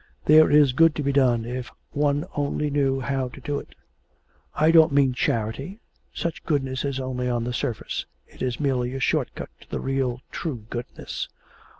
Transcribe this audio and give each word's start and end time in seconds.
There 0.25 0.49
is 0.49 0.73
good 0.73 0.95
to 0.95 1.03
be 1.03 1.11
done 1.11 1.45
if 1.45 1.69
one 1.91 2.25
only 2.35 2.71
knew 2.71 3.01
how 3.01 3.29
to 3.29 3.39
do 3.39 3.59
it. 3.59 3.75
I 4.55 4.71
don't 4.71 4.91
mean 4.91 5.13
charity, 5.13 5.79
such 6.11 6.43
goodness 6.43 6.83
is 6.83 6.99
only 6.99 7.29
on 7.29 7.43
the 7.43 7.53
surface, 7.53 8.07
it 8.25 8.41
is 8.41 8.59
merely 8.59 8.95
a 8.95 8.99
short 8.99 9.29
cut 9.35 9.49
to 9.59 9.69
the 9.69 9.79
real 9.79 10.21
true 10.31 10.63
goodness. 10.71 11.27